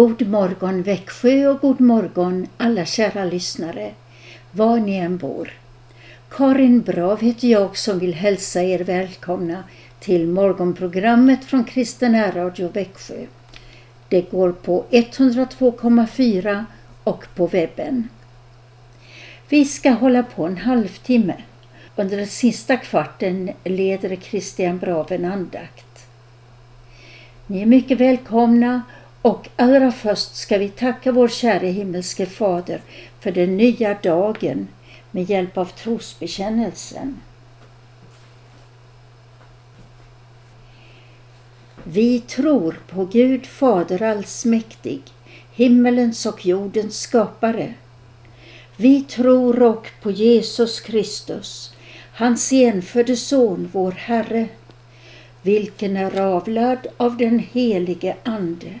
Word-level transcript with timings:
God 0.00 0.28
morgon 0.28 0.82
Växjö 0.82 1.48
och 1.48 1.60
god 1.60 1.80
morgon 1.80 2.46
alla 2.56 2.84
kära 2.84 3.24
lyssnare, 3.24 3.90
var 4.50 4.78
ni 4.78 4.96
än 4.96 5.16
bor. 5.16 5.52
Karin 6.30 6.80
Brav 6.80 7.20
heter 7.20 7.48
jag 7.48 7.76
som 7.76 7.98
vill 7.98 8.14
hälsa 8.14 8.62
er 8.62 8.78
välkomna 8.78 9.64
till 9.98 10.26
morgonprogrammet 10.26 11.44
från 11.44 11.64
Kristen 11.64 12.32
Radio 12.32 12.68
Växjö. 12.68 13.26
Det 14.08 14.30
går 14.30 14.52
på 14.52 14.84
102,4 14.90 16.64
och 17.04 17.24
på 17.34 17.46
webben. 17.46 18.08
Vi 19.48 19.64
ska 19.64 19.90
hålla 19.90 20.22
på 20.22 20.46
en 20.46 20.56
halvtimme. 20.56 21.36
Under 21.96 22.16
den 22.16 22.26
sista 22.26 22.76
kvarten 22.76 23.50
leder 23.64 24.16
Christian 24.16 24.78
Brav 24.78 25.12
en 25.12 25.24
andakt. 25.24 26.06
Ni 27.46 27.62
är 27.62 27.66
mycket 27.66 28.00
välkomna 28.00 28.82
och 29.22 29.48
allra 29.56 29.92
först 29.92 30.36
ska 30.36 30.58
vi 30.58 30.68
tacka 30.68 31.12
vår 31.12 31.28
käre 31.28 31.66
himmelske 31.66 32.26
Fader 32.26 32.82
för 33.20 33.32
den 33.32 33.56
nya 33.56 33.94
dagen 34.02 34.68
med 35.10 35.30
hjälp 35.30 35.58
av 35.58 35.64
trosbekännelsen. 35.64 37.20
Vi 41.84 42.20
tror 42.20 42.80
på 42.88 43.04
Gud 43.04 43.46
Fader 43.46 44.02
allsmäktig, 44.02 45.02
himmelens 45.52 46.26
och 46.26 46.46
jordens 46.46 47.00
skapare. 47.00 47.74
Vi 48.76 49.02
tror 49.02 49.62
och 49.62 49.88
på 50.02 50.10
Jesus 50.10 50.80
Kristus, 50.80 51.74
hans 52.12 52.52
enfödde 52.52 53.16
Son, 53.16 53.68
vår 53.72 53.92
Herre, 53.92 54.48
vilken 55.42 55.96
är 55.96 56.20
avlad 56.20 56.86
av 56.96 57.16
den 57.16 57.38
helige 57.38 58.16
Ande 58.22 58.80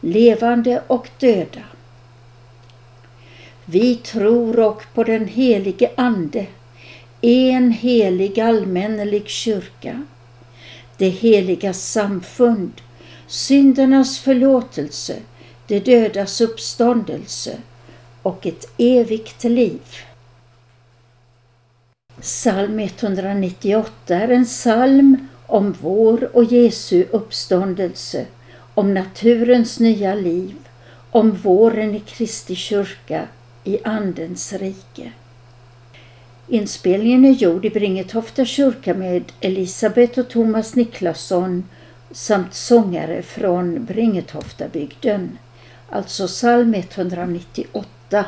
levande 0.00 0.82
och 0.86 1.08
döda. 1.18 1.62
Vi 3.64 3.96
tror 3.96 4.60
och 4.60 4.82
på 4.94 5.04
den 5.04 5.28
helige 5.28 5.90
Ande, 5.96 6.46
en 7.20 7.70
helig 7.70 8.40
allmännelig 8.40 9.28
kyrka, 9.28 10.02
det 10.96 11.08
heliga 11.08 11.72
samfund, 11.72 12.72
syndernas 13.26 14.18
förlåtelse, 14.18 15.16
det 15.66 15.80
dödas 15.80 16.40
uppståndelse 16.40 17.56
och 18.22 18.46
ett 18.46 18.64
evigt 18.76 19.44
liv. 19.44 19.80
Psalm 22.20 22.78
198 22.78 24.14
är 24.14 24.28
en 24.28 24.44
psalm 24.44 25.28
om 25.46 25.76
vår 25.80 26.36
och 26.36 26.44
Jesu 26.44 27.06
uppståndelse 27.10 28.26
om 28.74 28.94
naturens 28.94 29.80
nya 29.80 30.14
liv, 30.14 30.54
om 31.10 31.30
våren 31.32 31.94
i 31.94 32.00
Kristi 32.00 32.54
kyrka 32.54 33.28
i 33.64 33.78
Andens 33.84 34.52
rike. 34.52 35.12
Inspelningen 36.48 37.24
är 37.24 37.30
gjord 37.30 37.64
i 37.64 37.70
Bringetofta 37.70 38.44
kyrka 38.44 38.94
med 38.94 39.32
Elisabeth 39.40 40.18
och 40.18 40.28
Thomas 40.28 40.74
Niklasson 40.74 41.68
samt 42.10 42.54
sångare 42.54 43.22
från 43.22 43.84
Bringetoftabygden, 43.84 45.38
alltså 45.90 46.26
psalm 46.26 46.74
198. 46.74 48.24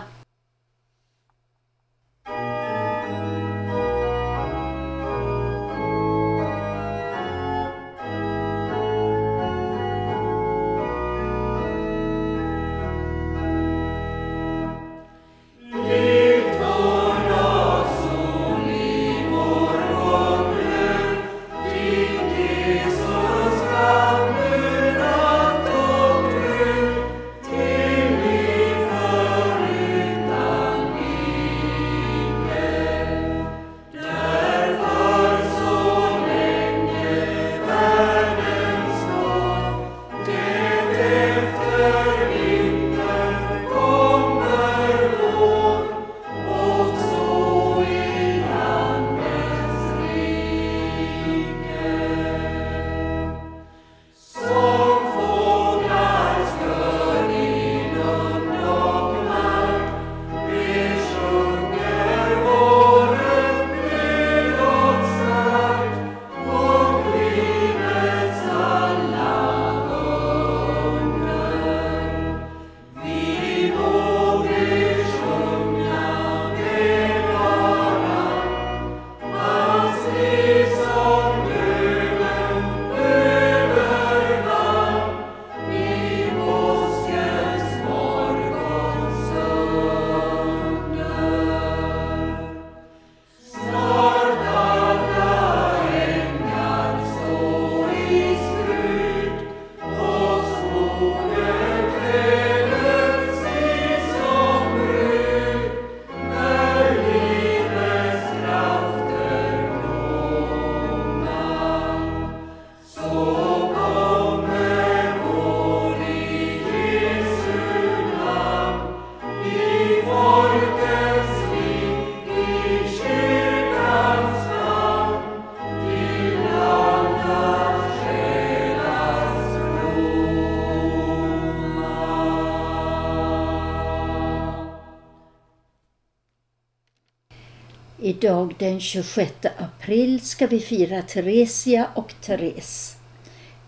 Idag 138.22 138.54
den 138.58 138.80
26 138.80 139.32
april 139.56 140.20
ska 140.20 140.46
vi 140.46 140.60
fira 140.60 141.02
Theresia 141.02 141.86
och 141.94 142.14
Therese. 142.20 142.96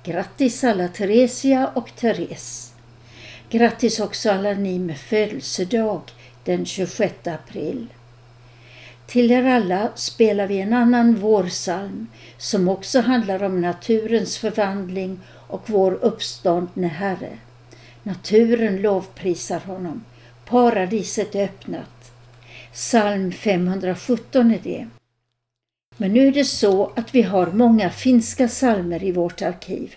Grattis 0.05 0.65
alla 0.65 0.89
Theresia 0.89 1.71
och 1.75 1.89
Therese. 1.97 2.73
Grattis 3.51 4.01
också 4.01 4.31
alla 4.31 4.53
ni 4.53 4.79
med 4.79 4.99
födelsedag 4.99 6.01
den 6.45 6.67
26 6.67 7.27
april. 7.27 7.87
Till 9.07 9.31
er 9.31 9.45
alla 9.45 9.89
spelar 9.95 10.47
vi 10.47 10.61
en 10.61 10.73
annan 10.73 11.15
vårsalm 11.15 12.07
som 12.39 12.69
också 12.69 13.01
handlar 13.01 13.43
om 13.43 13.61
naturens 13.61 14.39
förvandling 14.39 15.21
och 15.31 15.63
vår 15.71 15.93
uppståndne 15.93 16.89
Herre. 16.89 17.39
Naturen 18.03 18.83
lovprisar 18.83 19.61
honom. 19.61 20.05
Paradiset 20.45 21.35
är 21.35 21.45
öppnat. 21.45 22.04
Psalm 22.75 23.33
517 23.33 24.51
är 24.51 24.59
det. 24.63 24.87
Men 25.97 26.13
nu 26.13 26.29
är 26.29 26.33
det 26.33 26.45
så 26.45 26.93
att 26.97 27.15
vi 27.15 27.23
har 27.23 27.47
många 27.47 27.91
finska 27.91 28.49
psalmer 28.49 29.03
i 29.03 29.13
vårt 29.13 29.43
arkiv. 29.43 29.95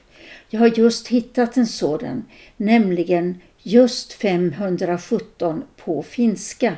Jag 0.49 0.59
har 0.59 0.67
just 0.67 1.07
hittat 1.07 1.57
en 1.57 1.67
sådan, 1.67 2.25
nämligen 2.57 3.41
just 3.57 4.13
517 4.13 5.63
på 5.77 6.03
finska. 6.03 6.77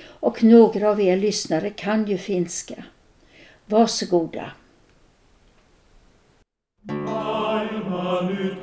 Och 0.00 0.42
några 0.42 0.90
av 0.90 1.00
er 1.00 1.16
lyssnare 1.16 1.70
kan 1.70 2.06
ju 2.06 2.18
finska. 2.18 2.84
Varsågoda. 3.66 4.52
Maailma 6.82 8.20
nyt 8.20 8.57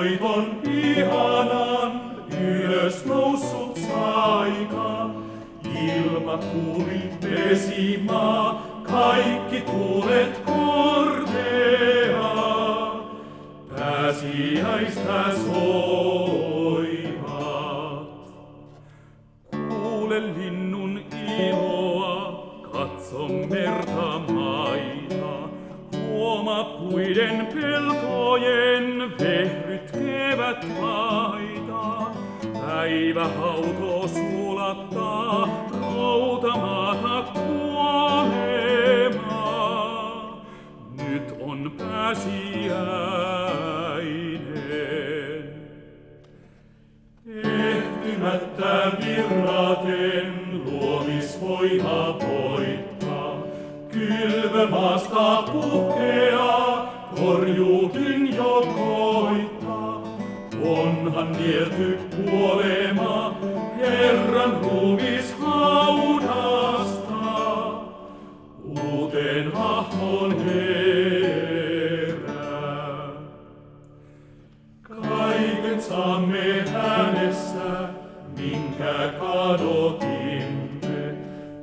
voiton 0.00 0.62
ihanan 0.64 2.00
ylös 2.40 3.04
noussut 3.04 3.76
saika. 3.76 5.10
Ilma, 5.64 6.38
tuuli, 6.38 7.02
vesimaa, 7.22 8.66
kaikki 8.82 9.60
tuulet 9.60 10.38
kortea, 10.38 11.40
pääsiäistä 13.76 15.24
soivat. 15.46 16.50
Kuule 19.68 20.20
linnun 20.20 21.00
iloa, 21.38 22.14
katso 22.72 23.28
merta 23.28 24.18
maita, 24.32 25.48
huoma 25.98 26.64
puiden 26.64 27.46
pelkojen 27.46 29.12
vehryt 29.20 29.69
kevät 30.06 30.60
paita. 30.80 32.10
Päivä 32.66 33.28
hauto 33.28 34.08
sulattaa, 34.08 35.48
routamaata 35.80 37.22
kuolemaa. 37.32 38.40
Nyt 41.08 41.34
on 41.40 41.72
pääsiäinen. 41.78 43.10
Ehtymättä 47.44 48.92
virraten 49.04 50.32
luomisvoima 50.64 52.18
voittaa. 52.20 53.34
Kylvö 53.92 54.66
maasta 54.66 55.42
puhkeaa, 55.52 56.92
korjuukin 57.16 58.09
Onhan 61.10 61.32
nielty 61.32 61.98
kuolema, 62.16 63.34
Herran 63.78 64.60
ruumis 64.62 65.34
haudasta. 65.40 67.24
Uuteen 68.64 69.52
hahmon 69.52 70.44
herää. 70.44 71.48
Kaiken 74.82 75.82
saamme 75.82 76.64
hänessä, 76.72 77.88
minkä 78.36 79.12
kadotimme. 79.18 81.14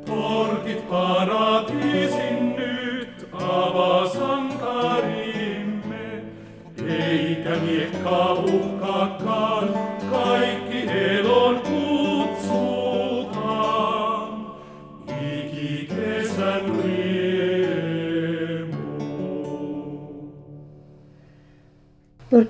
Portit 0.05 0.89
paratiisin 0.89 2.55
nyt 2.55 3.27
avaa 3.33 4.07
sankarimme. 4.07 5.43
Eikä 6.87 7.55
miekka 7.55 8.33
uhkaakaan, 8.33 8.76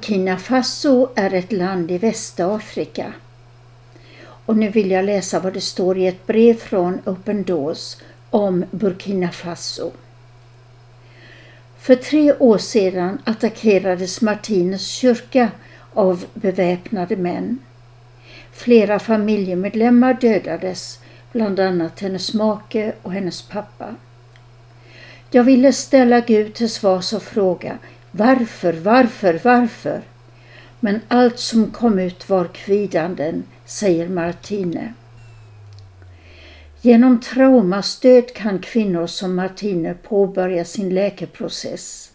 Burkina 0.08 0.38
Faso 0.38 1.10
är 1.16 1.34
ett 1.34 1.52
land 1.52 1.92
i 1.92 1.98
Västafrika. 1.98 3.14
Och 4.46 4.58
nu 4.58 4.70
vill 4.70 4.92
jag 4.92 5.06
läsa 5.06 5.40
vad 5.40 5.54
det 5.54 5.62
står 5.62 5.98
i 5.98 6.08
ett 6.08 6.28
brev 6.28 6.54
från 6.54 7.02
Open 7.06 7.44
Doors 7.44 7.98
om 8.30 8.66
Burkina 8.72 9.32
Faso. 9.32 9.92
För 11.80 11.96
tre 11.96 12.34
år 12.34 12.58
sedan 12.58 13.22
attackerades 13.24 14.22
Martines 14.22 14.88
kyrka 14.88 15.52
av 15.94 16.26
beväpnade 16.34 17.16
män. 17.16 17.60
Flera 18.52 19.00
familjemedlemmar 19.00 20.14
dödades, 20.14 21.00
bland 21.32 21.60
annat 21.60 22.00
hennes 22.00 22.34
make 22.34 22.94
och 23.02 23.14
hennes 23.14 23.42
pappa. 23.42 23.96
Jag 25.32 25.44
ville 25.44 25.74
ställa 25.74 26.20
Gud 26.20 26.54
till 26.54 26.70
svars 26.70 27.14
och 27.14 27.24
fråga 27.24 27.78
varför, 28.18 28.74
varför, 28.74 29.40
varför? 29.44 30.02
Men 30.80 31.02
allt 31.08 31.40
som 31.40 31.72
kom 31.72 32.00
ut 32.00 32.30
var 32.30 32.46
kvidanden, 32.46 33.44
säger 33.66 34.10
Martine. 34.10 34.94
Genom 36.82 37.20
traumastöd 37.20 38.34
kan 38.34 38.60
kvinnor 38.60 39.08
som 39.08 39.36
Martine 39.36 39.94
påbörja 39.94 40.66
sin 40.66 40.90
läkeprocess. 40.90 42.12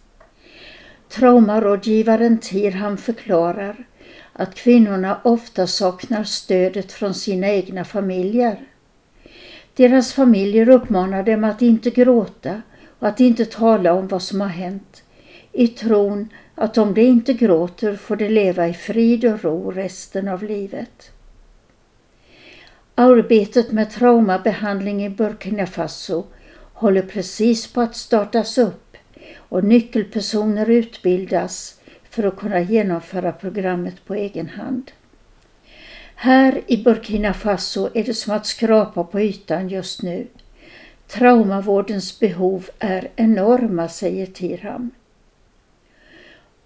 Traumarådgivaren 1.09 2.39
Tirham 2.39 2.97
förklarar 2.97 3.85
att 4.33 4.55
kvinnorna 4.55 5.21
ofta 5.25 5.67
saknar 5.67 6.25
stödet 6.25 6.93
från 6.93 7.15
sina 7.15 7.49
egna 7.49 7.85
familjer. 7.85 8.61
Deras 9.75 10.13
familjer 10.13 10.69
uppmanar 10.69 11.23
dem 11.23 11.45
att 11.45 11.63
inte 11.63 11.91
gråta 11.91 12.63
och 12.99 13.09
att 13.09 13.21
inte 13.21 13.45
tala 13.45 13.93
om 13.93 14.09
vad 14.09 14.23
som 14.23 14.41
har 14.41 14.49
hänt 14.49 15.03
i 15.53 15.69
tron 15.69 16.29
att 16.55 16.79
om 16.79 16.95
de 16.95 17.01
inte 17.03 17.33
gråter 17.33 17.97
får 17.97 18.17
de 18.17 18.29
leva 18.29 18.69
i 18.69 18.75
frid 18.75 19.25
och 19.25 19.45
ro 19.45 19.71
resten 19.71 20.29
av 20.29 20.43
livet. 20.43 21.13
Arbetet 22.95 23.73
med 23.73 23.91
traumabehandling 23.91 25.05
i 25.05 25.11
Burkina 25.11 25.67
Faso 25.67 26.25
håller 26.73 27.03
precis 27.03 27.73
på 27.73 27.81
att 27.81 27.97
startas 27.97 28.59
upp 28.59 28.97
och 29.37 29.65
nyckelpersoner 29.65 30.71
utbildas 30.71 31.81
för 32.11 32.23
att 32.25 32.37
kunna 32.37 32.61
genomföra 32.61 33.33
programmet 33.33 34.05
på 34.05 34.15
egen 34.15 34.49
hand. 34.49 34.91
Här 36.15 36.61
i 36.67 36.83
Burkina 36.83 37.35
Faso 37.35 37.89
är 37.95 38.05
det 38.05 38.15
som 38.15 38.35
att 38.35 38.47
skrapa 38.47 39.05
på 39.05 39.21
ytan 39.21 39.69
just 39.69 40.03
nu. 40.03 40.27
Traumavårdens 41.07 42.21
behov 42.21 42.71
är 42.79 43.09
enorma, 43.17 43.89
säger 43.89 44.27
Tirham. 44.27 44.91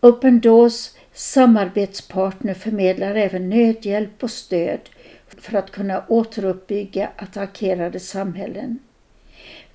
Open 0.06 0.40
Doors 0.40 0.90
samarbetspartner 1.12 2.54
förmedlar 2.54 3.14
även 3.14 3.50
nödhjälp 3.50 4.22
och 4.22 4.30
stöd 4.30 4.80
för 5.28 5.58
att 5.58 5.70
kunna 5.70 6.04
återuppbygga 6.08 7.10
attackerade 7.16 8.00
samhällen. 8.00 8.78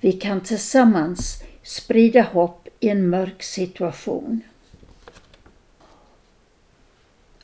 Vi 0.00 0.12
kan 0.12 0.40
tillsammans 0.40 1.42
sprida 1.62 2.22
hopp 2.22 2.68
i 2.80 2.88
en 2.88 3.08
mörk 3.08 3.42
situation. 3.42 4.40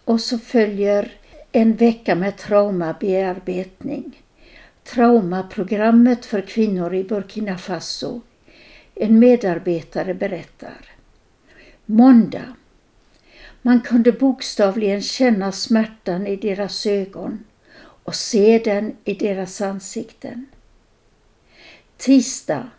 Och 0.05 0.21
så 0.21 0.39
följer 0.39 1.13
en 1.53 1.77
vecka 1.77 2.15
med 2.15 2.37
traumabearbetning. 2.37 4.23
Traumaprogrammet 4.85 6.27
för 6.27 6.41
kvinnor 6.41 6.95
i 6.95 7.05
Burkina 7.05 7.59
Faso. 7.59 8.21
En 8.95 9.19
medarbetare 9.19 10.15
berättar. 10.15 10.87
Måndag. 11.87 12.58
Man 13.63 13.81
kunde 13.81 14.13
bokstavligen 14.13 15.03
känna 15.03 15.53
smärtan 15.53 16.27
i 16.27 16.37
deras 16.37 16.87
ögon 16.87 17.45
och 17.81 18.15
se 18.15 18.59
den 18.59 18.97
i 19.05 19.15
deras 19.15 19.61
ansikten. 19.61 20.47
Tisdag. 21.97 22.71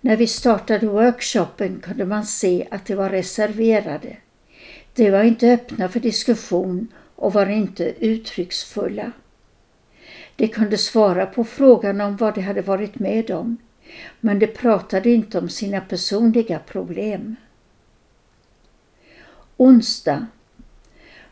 När 0.00 0.16
vi 0.16 0.26
startade 0.26 0.86
workshopen 0.86 1.80
kunde 1.80 2.04
man 2.04 2.26
se 2.26 2.68
att 2.70 2.86
de 2.86 2.94
var 2.94 3.10
reserverade. 3.10 4.16
De 4.94 5.10
var 5.10 5.22
inte 5.22 5.52
öppna 5.52 5.88
för 5.88 6.00
diskussion 6.00 6.88
och 7.16 7.32
var 7.32 7.46
inte 7.46 7.94
uttrycksfulla. 7.98 9.12
De 10.36 10.48
kunde 10.48 10.78
svara 10.78 11.26
på 11.26 11.44
frågan 11.44 12.00
om 12.00 12.16
vad 12.16 12.34
de 12.34 12.40
hade 12.40 12.62
varit 12.62 12.98
med 12.98 13.30
om, 13.30 13.56
men 14.20 14.38
de 14.38 14.46
pratade 14.46 15.10
inte 15.10 15.38
om 15.38 15.48
sina 15.48 15.80
personliga 15.80 16.58
problem. 16.58 17.36
Onsdag. 19.62 20.26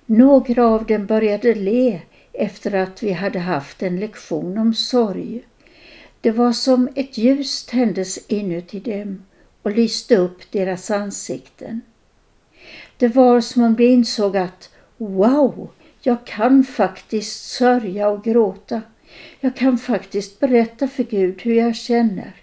Några 0.06 0.66
av 0.66 0.86
dem 0.86 1.06
började 1.06 1.54
le 1.54 2.00
efter 2.32 2.74
att 2.74 3.02
vi 3.02 3.12
hade 3.12 3.38
haft 3.38 3.82
en 3.82 4.00
lektion 4.00 4.58
om 4.58 4.74
sorg. 4.74 5.42
Det 6.20 6.30
var 6.30 6.52
som 6.52 6.88
ett 6.94 7.18
ljus 7.18 7.66
tändes 7.66 8.18
inuti 8.28 8.80
dem 8.80 9.24
och 9.62 9.70
lyste 9.70 10.16
upp 10.16 10.52
deras 10.52 10.90
ansikten. 10.90 11.80
Det 12.96 13.08
var 13.08 13.40
som 13.40 13.62
om 13.62 13.74
de 13.74 13.84
insåg 13.84 14.36
att 14.36 14.70
wow, 14.96 15.70
jag 16.00 16.26
kan 16.26 16.64
faktiskt 16.64 17.50
sörja 17.50 18.08
och 18.08 18.24
gråta. 18.24 18.82
Jag 19.40 19.56
kan 19.56 19.78
faktiskt 19.78 20.40
berätta 20.40 20.88
för 20.88 21.04
Gud 21.04 21.42
hur 21.42 21.54
jag 21.54 21.76
känner. 21.76 22.34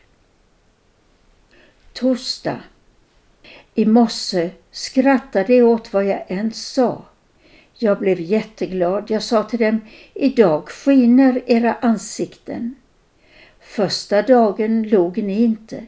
Torsdag. 1.94 2.60
I 3.76 3.86
morse 3.86 4.52
skrattade 4.78 5.62
åt 5.62 5.94
vad 5.94 6.06
jag 6.06 6.24
än 6.28 6.54
sa. 6.54 7.06
Jag 7.74 8.00
blev 8.00 8.20
jätteglad. 8.20 9.12
Jag 9.12 9.24
sa 9.24 9.44
till 9.44 9.60
dem, 9.60 9.82
idag 10.14 10.70
skiner 10.70 11.42
era 11.46 11.74
ansikten. 11.74 12.76
Första 13.60 14.22
dagen 14.22 14.84
log 14.84 15.24
ni 15.24 15.44
inte. 15.44 15.84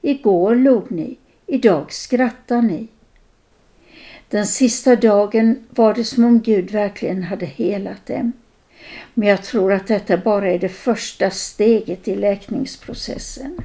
Igår 0.00 0.54
log 0.54 0.90
ni. 0.90 1.16
Idag 1.46 1.92
skrattar 1.92 2.62
ni. 2.62 2.88
Den 4.28 4.46
sista 4.46 4.96
dagen 4.96 5.66
var 5.70 5.94
det 5.94 6.04
som 6.04 6.24
om 6.24 6.40
Gud 6.40 6.70
verkligen 6.70 7.22
hade 7.22 7.46
helat 7.46 8.06
dem. 8.06 8.32
Men 9.14 9.28
jag 9.28 9.42
tror 9.42 9.72
att 9.72 9.86
detta 9.86 10.16
bara 10.16 10.50
är 10.50 10.58
det 10.58 10.68
första 10.68 11.30
steget 11.30 12.08
i 12.08 12.16
läkningsprocessen. 12.16 13.58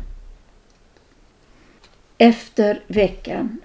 Efter 2.17 2.83
veckan. 2.87 3.59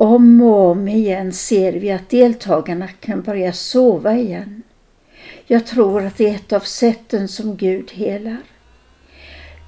Om 0.00 0.42
och 0.42 0.70
om 0.70 0.88
igen 0.88 1.32
ser 1.32 1.72
vi 1.72 1.90
att 1.90 2.08
deltagarna 2.08 2.88
kan 2.88 3.22
börja 3.22 3.52
sova 3.52 4.14
igen. 4.14 4.62
Jag 5.46 5.66
tror 5.66 6.04
att 6.04 6.16
det 6.16 6.28
är 6.28 6.34
ett 6.34 6.52
av 6.52 6.60
sätten 6.60 7.28
som 7.28 7.56
Gud 7.56 7.90
helar. 7.90 8.36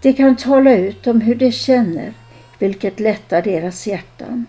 De 0.02 0.12
kan 0.12 0.36
tala 0.36 0.76
ut 0.76 1.06
om 1.06 1.20
hur 1.20 1.34
de 1.34 1.52
känner, 1.52 2.12
vilket 2.58 3.00
lättar 3.00 3.42
deras 3.42 3.86
hjärtan. 3.86 4.46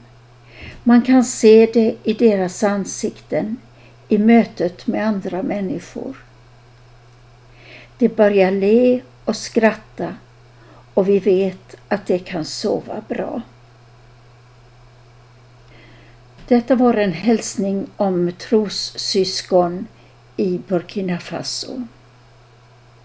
Man 0.84 1.02
kan 1.02 1.24
se 1.24 1.70
det 1.74 1.96
i 2.04 2.14
deras 2.14 2.64
ansikten 2.64 3.58
i 4.08 4.18
mötet 4.18 4.88
med 4.88 5.08
andra 5.08 5.44
människor. 5.44 6.16
De 7.98 8.08
börjar 8.08 8.52
le 8.52 9.02
och 9.26 9.36
skratta 9.36 10.16
och 10.94 11.10
vi 11.10 11.20
vet 11.20 11.76
att 11.88 12.08
de 12.08 12.20
kan 12.20 12.46
sova 12.46 13.02
bra. 13.08 13.42
Detta 16.51 16.75
var 16.75 16.93
en 16.93 17.13
hälsning 17.13 17.88
om 17.98 18.31
trossyskon 18.38 19.88
i 20.38 20.60
Burkina 20.67 21.20
Faso. 21.20 21.81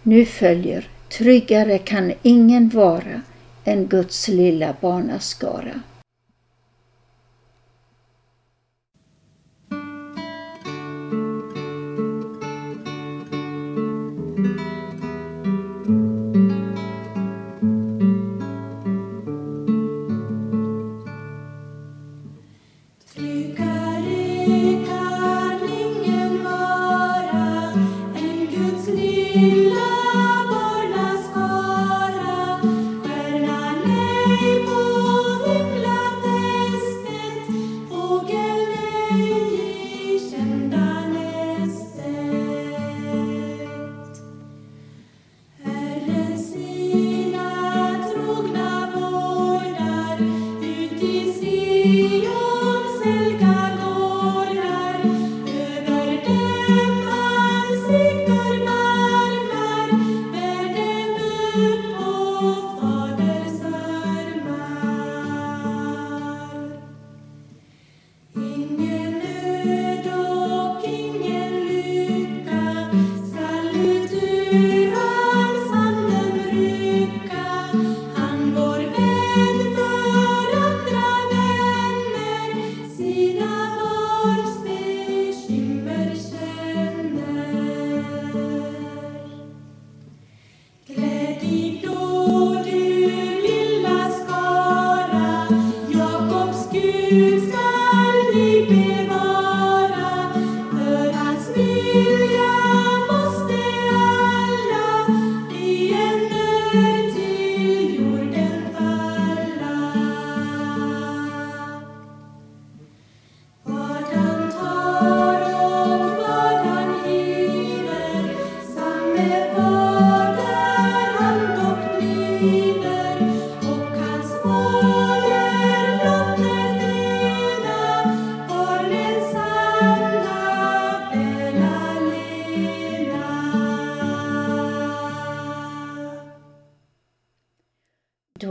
Nu 0.03 0.25
följer 0.25 0.89
Tryggare 1.09 1.79
kan 1.79 2.13
ingen 2.23 2.69
vara 2.69 3.23
än 3.65 3.87
Guds 3.87 4.29
lilla 4.29 4.75
barnaskara. 4.81 5.81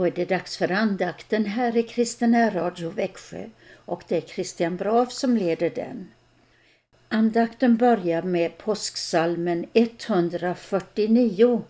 Är 0.06 0.10
det 0.10 0.24
dags 0.24 0.56
för 0.56 0.72
andakten 0.72 1.46
här 1.46 1.76
i 1.76 1.82
Kristina 1.82 2.50
Radio 2.50 2.90
Växjö 2.90 3.44
och 3.84 4.02
det 4.08 4.16
är 4.16 4.20
Christian 4.20 4.76
Brav 4.76 5.06
som 5.06 5.36
leder 5.36 5.70
den. 5.70 6.08
Andakten 7.08 7.76
börjar 7.76 8.22
med 8.22 8.58
påsksalmen 8.58 9.66
149. 9.72 11.62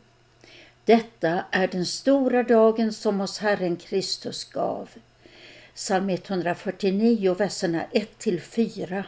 Detta 0.85 1.45
är 1.50 1.69
den 1.69 1.87
stora 1.87 2.43
dagen 2.43 2.93
som 2.93 3.21
oss 3.21 3.38
Herren 3.38 3.76
Kristus 3.76 4.45
gav. 4.45 4.90
Psalm 5.75 6.11
149, 6.11 7.35
verserna 7.35 7.85
1 7.93 8.19
till 8.19 8.40
4. 8.40 9.05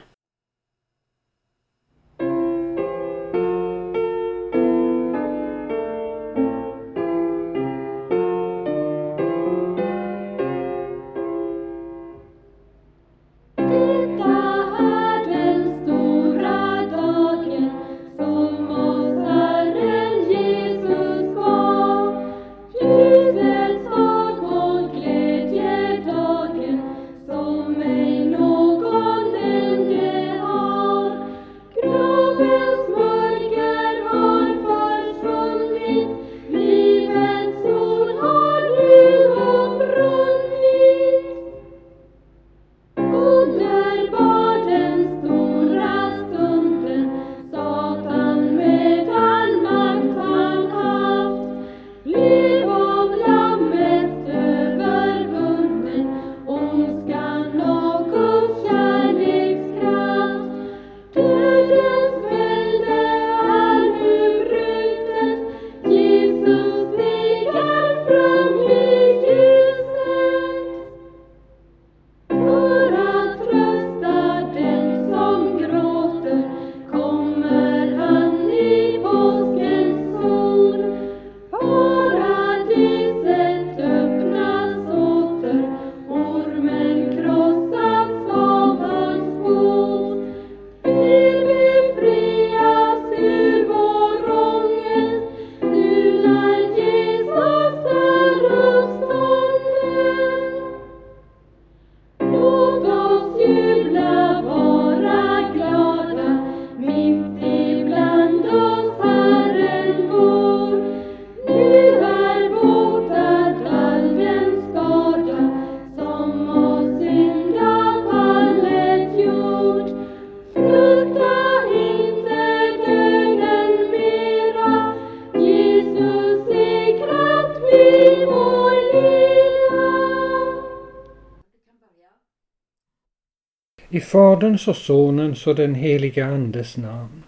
Faderns 134.09 134.69
och 134.69 134.77
Sonens 134.77 135.47
och 135.47 135.55
den 135.55 135.75
heliga 135.75 136.27
Andes 136.27 136.77
namn. 136.77 137.23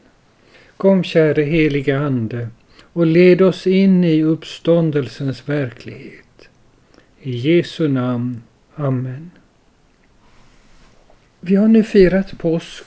Kom 0.77 1.05
käre 1.05 1.43
heliga 1.43 1.99
Ande 1.99 2.49
och 2.93 3.07
led 3.07 3.43
oss 3.43 3.67
in 3.67 4.05
i 4.05 4.23
uppståndelsens 4.23 5.49
verklighet. 5.49 6.49
I 7.21 7.31
Jesu 7.31 7.89
namn. 7.89 8.43
Amen. 8.75 9.31
Vi 11.41 11.57
har 11.57 11.69
nu 11.69 11.83
firat 11.83 12.39
påsk 12.39 12.85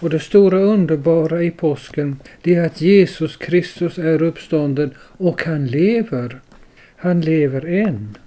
och 0.00 0.10
det 0.10 0.20
stora 0.20 0.60
underbara 0.60 1.42
i 1.42 1.50
påsken 1.50 2.16
det 2.42 2.54
är 2.54 2.66
att 2.66 2.80
Jesus 2.80 3.36
Kristus 3.36 3.98
är 3.98 4.22
uppstånden 4.22 4.94
och 4.98 5.42
han 5.42 5.66
lever. 5.66 6.40
Han 6.96 7.20
lever 7.20 7.66
än. 7.66 8.18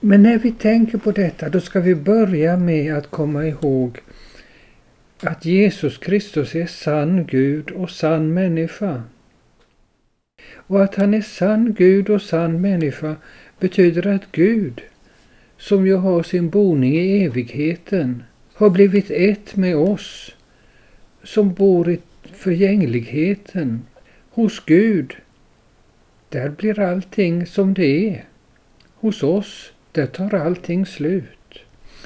Men 0.00 0.22
när 0.22 0.38
vi 0.38 0.52
tänker 0.52 0.98
på 0.98 1.12
detta 1.12 1.48
då 1.48 1.60
ska 1.60 1.80
vi 1.80 1.94
börja 1.94 2.56
med 2.56 2.94
att 2.96 3.10
komma 3.10 3.46
ihåg 3.46 3.98
att 5.22 5.44
Jesus 5.44 5.98
Kristus 5.98 6.54
är 6.54 6.66
sann 6.66 7.26
Gud 7.26 7.70
och 7.70 7.90
sann 7.90 8.34
människa. 8.34 9.02
Och 10.54 10.82
att 10.82 10.94
han 10.94 11.14
är 11.14 11.20
sann 11.20 11.74
Gud 11.74 12.10
och 12.10 12.22
sann 12.22 12.60
människa 12.60 13.16
betyder 13.58 14.06
att 14.06 14.32
Gud, 14.32 14.82
som 15.58 15.86
ju 15.86 15.94
har 15.94 16.22
sin 16.22 16.50
boning 16.50 16.94
i 16.94 17.24
evigheten, 17.24 18.22
har 18.54 18.70
blivit 18.70 19.10
ett 19.10 19.56
med 19.56 19.76
oss 19.76 20.36
som 21.22 21.54
bor 21.54 21.90
i 21.90 22.00
förgängligheten 22.32 23.82
hos 24.30 24.64
Gud. 24.64 25.16
Där 26.28 26.48
blir 26.48 26.80
allting 26.80 27.46
som 27.46 27.74
det 27.74 28.08
är. 28.08 28.24
Hos 28.94 29.22
oss, 29.22 29.72
där 29.92 30.06
tar 30.06 30.34
allting 30.34 30.86
slut. 30.86 31.58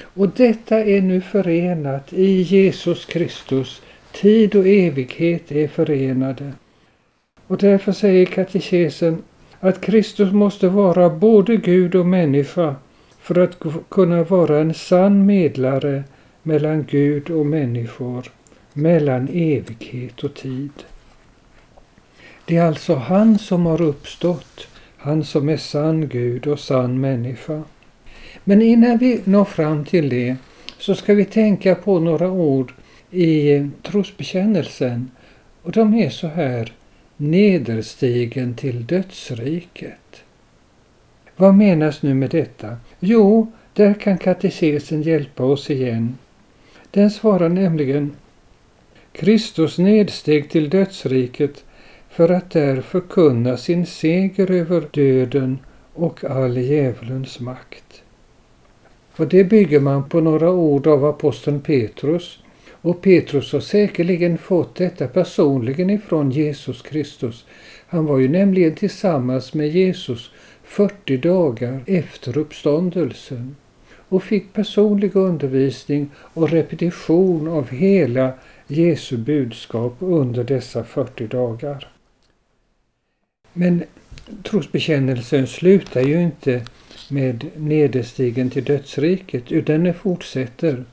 Och 0.03 0.29
detta 0.29 0.79
är 0.83 1.01
nu 1.01 1.21
förenat 1.21 2.13
i 2.13 2.41
Jesus 2.41 3.05
Kristus. 3.05 3.81
Tid 4.11 4.55
och 4.55 4.67
evighet 4.67 5.51
är 5.51 5.67
förenade. 5.67 6.53
Och 7.47 7.57
därför 7.57 7.91
säger 7.91 8.25
katekesen 8.25 9.23
att 9.59 9.81
Kristus 9.81 10.31
måste 10.31 10.67
vara 10.67 11.09
både 11.09 11.57
Gud 11.57 11.95
och 11.95 12.05
människa 12.05 12.75
för 13.19 13.39
att 13.39 13.59
kunna 13.89 14.23
vara 14.23 14.59
en 14.59 14.73
sann 14.73 15.25
medlare 15.25 16.03
mellan 16.43 16.85
Gud 16.89 17.29
och 17.29 17.45
människor, 17.45 18.31
mellan 18.73 19.27
evighet 19.27 20.23
och 20.23 20.33
tid. 20.33 20.71
Det 22.45 22.57
är 22.57 22.65
alltså 22.65 22.95
han 22.95 23.39
som 23.39 23.65
har 23.65 23.81
uppstått, 23.81 24.67
han 24.97 25.23
som 25.23 25.49
är 25.49 25.57
sann 25.57 26.07
Gud 26.07 26.47
och 26.47 26.59
sann 26.59 27.01
människa. 27.01 27.63
Men 28.47 28.61
innan 28.61 28.97
vi 28.97 29.21
når 29.23 29.45
fram 29.45 29.85
till 29.85 30.09
det 30.09 30.35
så 30.77 30.95
ska 30.95 31.13
vi 31.13 31.25
tänka 31.25 31.75
på 31.75 31.99
några 31.99 32.31
ord 32.31 32.73
i 33.11 33.59
trosbekännelsen. 33.83 35.11
Och 35.61 35.71
de 35.71 35.93
är 35.93 36.09
så 36.09 36.27
här. 36.27 36.73
Nederstigen 37.17 38.55
till 38.55 38.85
dödsriket. 38.85 40.23
Vad 41.35 41.55
menas 41.55 42.01
nu 42.01 42.13
med 42.13 42.29
detta? 42.29 42.77
Jo, 42.99 43.51
där 43.73 43.93
kan 43.93 44.17
katekesen 44.17 45.01
hjälpa 45.01 45.43
oss 45.43 45.69
igen. 45.69 46.17
Den 46.91 47.11
svarar 47.11 47.49
nämligen 47.49 48.15
Kristus 49.11 49.77
nedsteg 49.77 50.49
till 50.49 50.69
dödsriket 50.69 51.63
för 52.09 52.29
att 52.29 52.51
där 52.51 52.81
förkunna 52.81 53.57
sin 53.57 53.85
seger 53.85 54.51
över 54.51 54.83
döden 54.91 55.59
och 55.93 56.23
all 56.23 56.57
djävulens 56.57 57.39
makt. 57.39 58.03
För 59.15 59.25
det 59.25 59.43
bygger 59.43 59.79
man 59.79 60.09
på 60.09 60.21
några 60.21 60.51
ord 60.51 60.87
av 60.87 61.05
aposteln 61.05 61.61
Petrus. 61.61 62.39
Och 62.71 63.01
Petrus 63.01 63.53
har 63.53 63.59
säkerligen 63.59 64.37
fått 64.37 64.75
detta 64.75 65.07
personligen 65.07 65.89
ifrån 65.89 66.31
Jesus 66.31 66.81
Kristus. 66.81 67.45
Han 67.87 68.05
var 68.05 68.17
ju 68.17 68.27
nämligen 68.27 68.75
tillsammans 68.75 69.53
med 69.53 69.69
Jesus 69.69 70.31
40 70.63 71.17
dagar 71.17 71.83
efter 71.87 72.37
uppståndelsen 72.37 73.55
och 74.09 74.23
fick 74.23 74.53
personlig 74.53 75.15
undervisning 75.15 76.09
och 76.15 76.49
repetition 76.49 77.47
av 77.47 77.69
hela 77.69 78.33
Jesu 78.67 79.17
budskap 79.17 79.95
under 79.99 80.43
dessa 80.43 80.83
40 80.83 81.27
dagar. 81.27 81.91
Men 83.53 83.83
trosbekännelsen 84.43 85.47
slutar 85.47 86.01
ju 86.01 86.21
inte 86.21 86.61
med 87.09 87.45
nederstigen 87.55 88.49
till 88.49 88.63
dödsriket, 88.63 89.51
utan 89.51 89.83
den 89.83 89.93
fortsätter. 89.93 90.83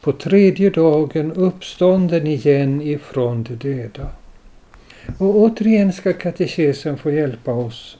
På 0.00 0.12
tredje 0.12 0.70
dagen 0.70 1.32
uppstånden 1.32 2.26
igen 2.26 2.82
ifrån 2.82 3.42
de 3.42 3.54
döda. 3.54 4.08
Och 5.18 5.36
återigen 5.36 5.92
ska 5.92 6.12
katekesen 6.12 6.98
få 6.98 7.10
hjälpa 7.10 7.52
oss. 7.52 7.98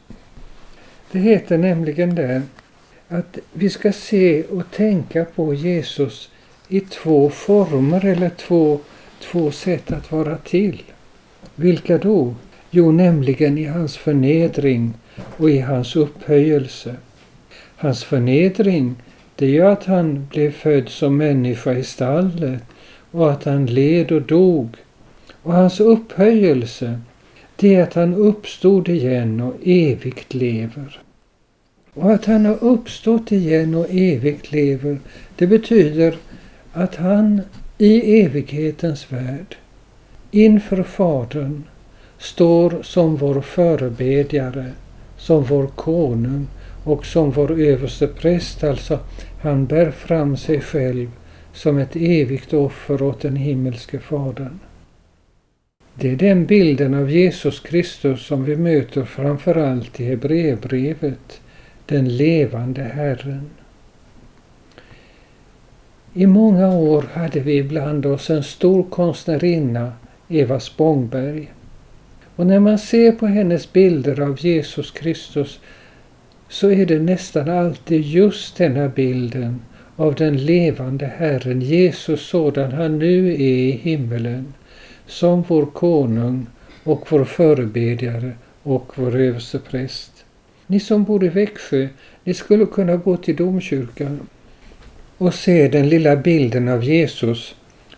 Det 1.12 1.18
heter 1.18 1.59
nämligen 1.59 2.14
där 2.14 2.42
att 3.09 3.38
vi 3.52 3.70
ska 3.70 3.92
se 3.92 4.44
och 4.44 4.70
tänka 4.70 5.24
på 5.24 5.54
Jesus 5.54 6.30
i 6.68 6.80
två 6.80 7.30
former 7.30 8.04
eller 8.04 8.30
två, 8.30 8.80
två 9.20 9.50
sätt 9.50 9.92
att 9.92 10.12
vara 10.12 10.37
till. 10.37 10.83
Vilka 11.54 11.98
då? 11.98 12.35
Jo, 12.70 12.92
nämligen 12.92 13.59
i 13.59 13.64
hans 13.64 13.96
förnedring 13.96 14.94
och 15.37 15.50
i 15.50 15.59
hans 15.59 15.96
upphöjelse. 15.96 16.96
Hans 17.83 18.05
förnedring, 18.05 18.95
det 19.37 19.47
är 19.47 19.51
ju 19.51 19.66
att 19.66 19.85
han 19.85 20.27
blev 20.31 20.51
född 20.51 20.88
som 20.88 21.16
människa 21.16 21.73
i 21.73 21.85
stallet 21.85 22.62
och 23.11 23.33
att 23.33 23.45
han 23.45 23.66
led 23.66 24.12
och 24.12 24.23
dog. 24.23 24.77
Och 25.43 25.53
hans 25.53 25.81
upphöjelse, 25.81 27.01
det 27.57 27.75
är 27.75 27.83
att 27.83 27.95
han 27.95 28.14
uppstod 28.14 28.88
igen 28.88 29.40
och 29.40 29.55
evigt 29.64 30.35
lever. 30.35 31.01
Och 31.95 32.12
att 32.12 32.25
han 32.25 32.47
har 32.47 32.64
uppstått 32.64 33.33
igen 33.33 33.75
och 33.75 33.87
evigt 33.90 34.53
lever, 34.53 35.01
det 35.37 35.47
betyder 35.47 36.16
att 36.73 36.97
han 36.97 37.40
i 37.79 38.23
evighetens 38.23 39.12
värld 39.12 39.57
inför 40.31 40.83
Fadern 40.83 41.64
står 42.19 42.83
som 42.83 43.16
vår 43.16 43.40
förebedjare, 43.40 44.71
som 45.16 45.45
vår 45.45 45.66
konung 45.66 46.47
och 46.85 47.07
som 47.07 47.31
vår 47.31 47.61
överste 47.61 48.07
präst, 48.07 48.64
alltså 48.64 48.99
han 49.43 49.66
bär 49.66 49.90
fram 49.90 50.37
sig 50.37 50.61
själv 50.61 51.11
som 51.53 51.79
ett 51.79 51.97
evigt 51.97 52.53
offer 52.53 53.03
åt 53.03 53.21
den 53.21 53.37
himmelske 53.37 53.99
Fadern. 53.99 54.59
Det 55.95 56.11
är 56.11 56.16
den 56.16 56.47
bilden 56.47 56.95
av 56.95 57.11
Jesus 57.11 57.61
Kristus 57.61 58.27
som 58.27 58.45
vi 58.45 58.57
möter 58.57 59.05
framför 59.05 59.55
allt 59.55 60.01
i 60.01 60.05
Hebreerbrevet 60.05 61.40
den 61.87 62.16
levande 62.16 62.83
Herren. 62.83 63.51
I 66.14 66.27
många 66.27 66.69
år 66.69 67.05
hade 67.12 67.40
vi 67.40 67.62
bland 67.62 68.07
oss 68.07 68.31
en 68.31 68.43
stor 68.43 68.83
konstnärinna, 68.83 69.93
Eva 70.29 70.61
Spångberg. 70.61 71.53
Och 72.37 72.47
när 72.47 72.61
man 72.61 72.79
ser 72.79 73.12
på 73.12 73.27
hennes 73.27 73.73
bilder 73.73 74.21
av 74.21 74.40
Jesus 74.40 74.90
Kristus 74.90 75.61
så 76.50 76.70
är 76.70 76.86
det 76.86 76.98
nästan 76.98 77.48
alltid 77.48 78.00
just 78.00 78.56
denna 78.56 78.88
bilden 78.88 79.60
av 79.96 80.14
den 80.14 80.36
levande 80.36 81.12
Herren, 81.16 81.60
Jesus 81.60 82.28
sådan 82.28 82.72
han 82.72 82.98
nu 82.98 83.32
är 83.32 83.38
i 83.40 83.70
himmelen, 83.70 84.54
som 85.06 85.44
vår 85.48 85.66
konung 85.66 86.46
och 86.84 87.06
vår 87.08 87.24
förebedjare 87.24 88.32
och 88.62 88.92
vår 88.94 89.16
överstepräst. 89.16 90.24
Ni 90.66 90.80
som 90.80 91.04
bor 91.04 91.24
i 91.24 91.28
Växjö, 91.28 91.88
ni 92.24 92.34
skulle 92.34 92.66
kunna 92.66 92.96
gå 92.96 93.16
till 93.16 93.36
domkyrkan 93.36 94.20
och 95.18 95.34
se 95.34 95.68
den 95.68 95.88
lilla 95.88 96.16
bilden 96.16 96.68
av 96.68 96.84
Jesus 96.84 97.54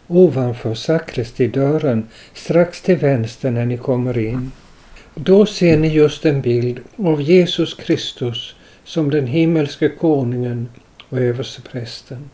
ovanför 0.06 0.74
sakristidörren 0.74 2.06
strax 2.34 2.82
till 2.82 2.96
vänster 2.96 3.50
när 3.50 3.66
ni 3.66 3.76
kommer 3.76 4.18
in. 4.18 4.50
Då 5.14 5.46
ser 5.46 5.78
ni 5.78 5.88
just 5.88 6.26
en 6.26 6.40
bild 6.40 6.80
av 6.96 7.22
Jesus 7.22 7.74
Kristus 7.74 8.54
som 8.84 9.10
den 9.10 9.26
himmelske 9.26 9.88
konungen 9.88 10.68
och 11.08 11.18
översteprästen. 11.18 12.30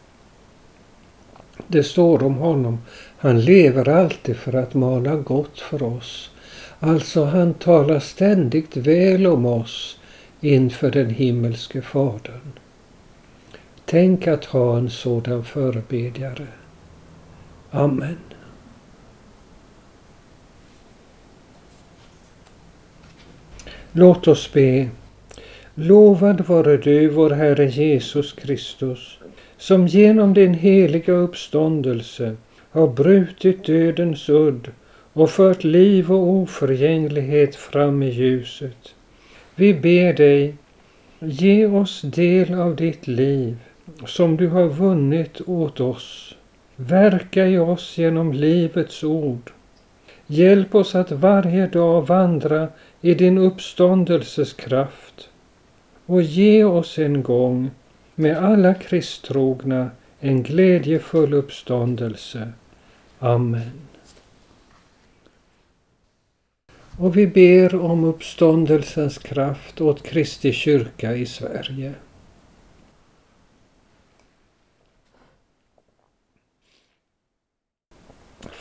Det 1.67 1.83
står 1.83 2.23
om 2.23 2.35
honom, 2.35 2.79
han 3.19 3.41
lever 3.41 3.89
alltid 3.89 4.37
för 4.37 4.53
att 4.53 4.75
mana 4.75 5.17
gott 5.17 5.61
för 5.61 5.83
oss. 5.83 6.31
Alltså 6.81 7.25
han 7.25 7.55
talar 7.55 8.01
ständigt 8.01 8.77
väl 8.77 9.27
om 9.27 9.47
oss 9.47 9.99
inför 10.41 10.91
den 10.91 11.11
himmelske 11.11 11.83
Fadern. 11.83 12.53
Tänk 13.85 14.27
att 14.27 14.45
ha 14.45 14.79
en 14.79 14.91
sådan 14.91 15.45
förebedjare. 15.45 16.47
Amen. 17.71 18.17
Låt 23.99 24.29
oss 24.29 24.53
be. 24.53 24.89
Lovad 25.75 26.41
vare 26.41 26.77
du, 26.77 27.09
vår 27.09 27.31
Herre 27.31 27.67
Jesus 27.67 28.33
Kristus, 28.33 29.19
som 29.57 29.87
genom 29.87 30.35
din 30.35 30.55
heliga 30.55 31.13
uppståndelse 31.13 32.37
har 32.71 32.89
brutit 32.89 33.65
dödens 33.65 34.29
udd 34.29 34.71
och 35.13 35.31
fört 35.31 35.65
liv 35.65 36.13
och 36.13 36.29
oförgänglighet 36.29 37.57
fram 37.57 38.03
i 38.03 38.11
ljuset. 38.11 38.95
Vi 39.55 39.75
ber 39.75 40.13
dig, 40.13 40.55
ge 41.19 41.67
oss 41.67 42.01
del 42.03 42.55
av 42.55 42.77
ditt 42.77 43.07
liv 43.07 43.57
som 44.07 44.37
du 44.37 44.49
har 44.49 44.69
vunnit 44.69 45.41
åt 45.47 45.81
oss. 45.81 46.37
Verka 46.77 47.47
i 47.47 47.59
oss 47.59 47.99
genom 47.99 48.33
livets 48.33 49.05
ord. 49.05 49.51
Hjälp 50.31 50.75
oss 50.75 50.95
att 50.95 51.13
varje 51.13 51.67
dag 51.67 52.07
vandra 52.07 52.69
i 53.01 53.15
din 53.15 53.39
uppståndelses 53.39 54.53
kraft 54.53 55.29
och 56.07 56.23
ge 56.23 56.65
oss 56.65 56.99
en 56.99 57.23
gång 57.23 57.71
med 58.15 58.37
alla 58.37 58.75
kristtrogna 58.75 59.91
en 60.21 60.43
glädjefull 60.43 61.35
uppståndelse. 61.35 62.53
Amen. 63.19 63.71
Och 66.99 67.17
vi 67.17 67.27
ber 67.27 67.75
om 67.75 68.05
uppståndelsens 68.05 69.19
kraft 69.19 69.81
åt 69.81 70.03
Kristi 70.03 70.53
kyrka 70.53 71.15
i 71.15 71.27
Sverige. 71.27 71.95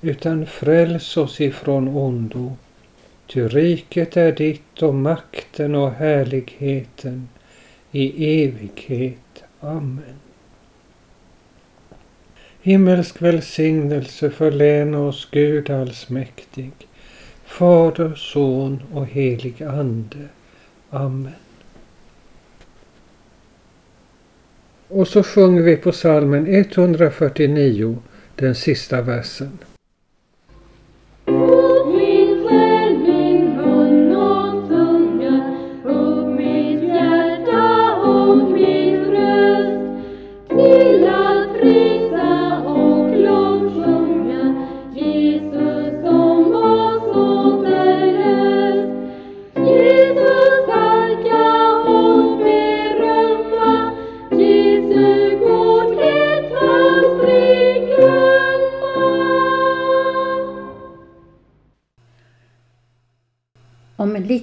utan 0.00 0.46
fräls 0.46 1.16
oss 1.16 1.40
ifrån 1.40 1.88
ondo. 1.88 2.56
Ty 3.26 3.48
riket 3.48 4.16
är 4.16 4.32
ditt 4.32 4.82
och 4.82 4.94
makten 4.94 5.74
och 5.74 5.90
härligheten 5.90 7.28
i 7.92 8.44
evighet. 8.44 9.42
Amen. 9.60 10.14
Himmelsk 12.62 13.22
välsignelse 13.22 14.30
förläna 14.30 14.98
oss 14.98 15.28
Gud 15.30 15.70
allsmäktig, 15.70 16.72
Fader, 17.44 18.14
Son 18.14 18.82
och 18.92 19.06
helig 19.06 19.62
Ande. 19.62 20.28
Amen. 20.90 21.32
Och 24.88 25.08
så 25.08 25.22
sjunger 25.22 25.62
vi 25.62 25.76
på 25.76 25.92
salmen 25.92 26.46
149, 26.46 27.98
den 28.34 28.54
sista 28.54 29.02
versen. 29.02 29.58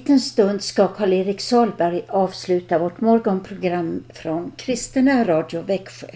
Liten 0.08 0.20
stund 0.20 0.62
ska 0.62 0.88
Karl-Erik 0.88 1.40
Salberg 1.40 2.02
avsluta 2.08 2.78
vårt 2.78 3.00
morgonprogram 3.00 4.04
från 4.08 4.52
Kristina 4.56 5.24
Radio 5.24 5.62
Växjö. 5.62 6.06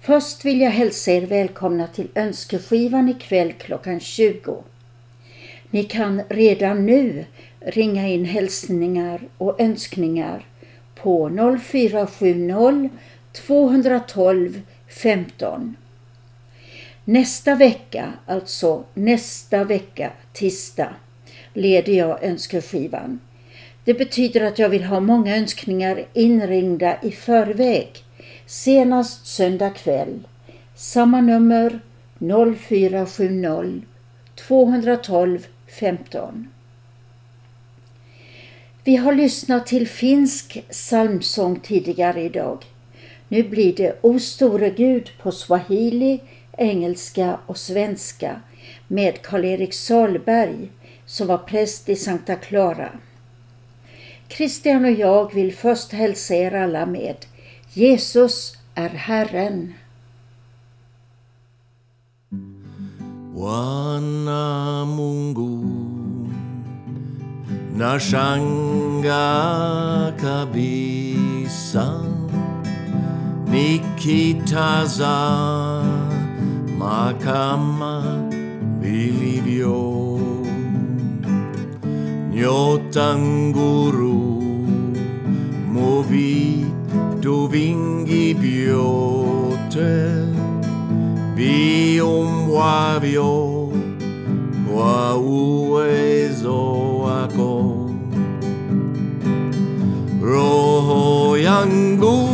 Först 0.00 0.44
vill 0.44 0.60
jag 0.60 0.70
hälsa 0.70 1.10
er 1.10 1.26
välkomna 1.26 1.86
till 1.86 2.08
önskeskivan 2.14 3.08
ikväll 3.08 3.52
klockan 3.52 4.00
20. 4.00 4.64
Ni 5.70 5.84
kan 5.84 6.22
redan 6.28 6.86
nu 6.86 7.24
ringa 7.60 8.08
in 8.08 8.24
hälsningar 8.24 9.20
och 9.38 9.60
önskningar 9.60 10.46
på 10.94 11.28
0470 11.60 12.90
212 13.32 14.60
15. 14.88 15.76
Nästa 17.04 17.54
vecka, 17.54 18.12
alltså 18.26 18.84
nästa 18.94 19.64
vecka, 19.64 20.10
tisdag, 20.32 20.94
leder 21.54 21.92
jag 21.92 22.24
önskeskivan. 22.24 23.20
Det 23.84 23.94
betyder 23.94 24.40
att 24.40 24.58
jag 24.58 24.68
vill 24.68 24.84
ha 24.84 25.00
många 25.00 25.36
önskningar 25.36 26.04
inringda 26.12 27.02
i 27.02 27.10
förväg. 27.10 27.88
Senast 28.46 29.26
söndag 29.26 29.70
kväll. 29.70 30.18
Samma 30.74 31.20
nummer 31.20 31.80
0470 32.18 33.82
212 34.34 35.46
15. 35.80 36.48
Vi 38.84 38.96
har 38.96 39.14
lyssnat 39.14 39.66
till 39.66 39.88
finsk 39.88 40.64
psalmsång 40.70 41.60
tidigare 41.60 42.22
idag. 42.22 42.64
Nu 43.28 43.42
blir 43.42 43.76
det 43.76 43.98
O 44.02 44.18
store 44.18 44.70
Gud 44.70 45.10
på 45.22 45.32
swahili, 45.32 46.20
engelska 46.56 47.38
och 47.46 47.58
svenska 47.58 48.40
med 48.88 49.22
Karl-Erik 49.22 49.74
Salberg 49.74 50.70
som 51.10 51.26
var 51.26 51.38
präst 51.38 51.88
i 51.88 51.96
Santa 51.96 52.36
Clara. 52.36 52.88
Christian 54.28 54.84
och 54.84 54.90
jag 54.90 55.34
vill 55.34 55.54
först 55.54 55.92
hälsa 55.92 56.34
er 56.34 56.54
alla 56.54 56.86
med 56.86 57.16
Jesus 57.72 58.56
är 58.74 58.88
Herren. 58.88 59.74
Wana 63.34 64.84
Mungu 64.84 65.64
nashanga 67.74 69.22
kabisa 70.20 72.04
nikitaza 73.46 75.16
makama 76.78 78.02
vilivyo 78.80 79.99
Njotanguru 82.32 84.20
Movi 85.72 86.64
do 87.20 87.46
wingi 87.48 88.34
biote 88.34 89.94
biom 91.36 92.50
ławio 92.50 93.72
kwa 94.70 95.14
ako 97.22 97.90
roho 100.22 101.36
yangu 101.36 102.28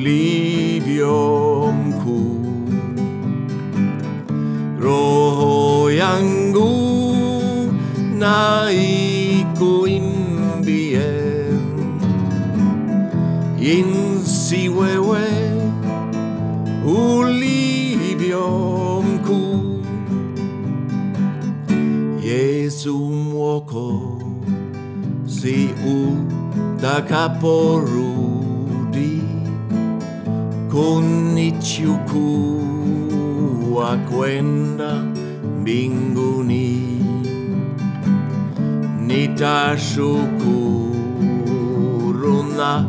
oliviom 0.03 1.77
cu 2.03 2.19
roho 4.83 5.87
yangu 5.87 6.71
naiku 8.19 9.87
imbien 9.87 11.63
in 13.75 14.19
si 14.27 14.67
Jesu 22.19 22.99
si 25.27 25.71
u 25.87 25.97
da 26.81 26.95
kunichukua 32.63 33.97
kwenda 33.97 35.03
mbinguni 35.61 36.83
nitashukuru 41.63 42.43
na 42.57 42.85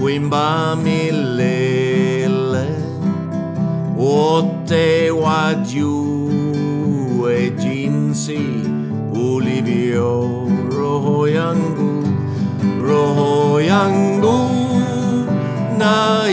kuimba 0.00 0.76
milele. 0.76 2.66
Wote 3.98 5.10
wajue 5.10 6.20
jinsi 7.50 8.38
ulivyo 9.34 10.30
roho 10.78 11.28
yangu. 11.28 12.04
Roho 12.88 13.60
yangu 13.60 14.50
na 15.78 16.28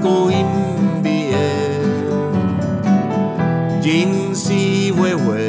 ikuimbie 0.00 1.36
jinsi 3.82 4.92
wewe 5.00 5.48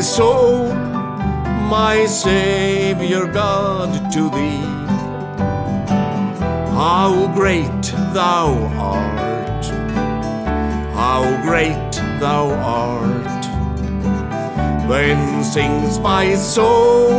my 0.00 0.72
my 1.68 2.06
Savior 2.06 3.26
God, 3.26 4.10
to 4.10 4.30
thee. 4.30 4.64
How 6.72 7.30
great 7.34 7.82
thou 8.14 8.48
art! 8.78 9.64
How 10.94 11.22
great 11.42 11.92
thou 12.18 12.48
art! 12.64 13.42
Then 14.88 15.44
sings 15.44 15.98
my 15.98 16.34
soul, 16.34 17.10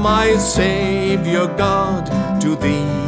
my 0.00 0.36
Savior 0.38 1.46
God, 1.58 2.06
to 2.40 2.56
thee. 2.56 3.02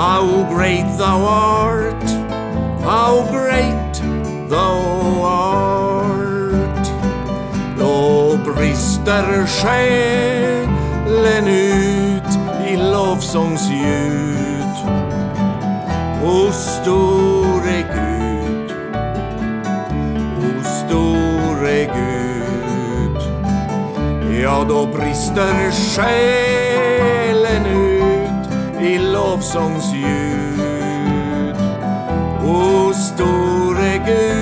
How 0.00 0.48
great 0.48 0.88
thou 0.96 1.18
art! 1.26 2.10
How 2.80 3.26
great 3.30 4.48
thou 4.48 4.80
art! 5.22 5.49
Brister 9.04 9.46
själen 9.46 11.48
ut 11.48 12.38
i 12.68 12.76
lovsångsljud. 12.76 14.66
O 16.24 16.52
store 16.52 17.84
Gud, 17.94 18.72
o 20.38 20.64
store 20.64 21.84
Gud. 21.84 23.22
Ja, 24.42 24.64
då 24.68 24.86
brister 24.86 25.70
själen 25.70 27.66
ut 27.66 28.48
i 28.82 28.98
lovsångsljud. 28.98 30.10
O 32.44 32.92
store 32.94 33.98
Gud. 34.06 34.39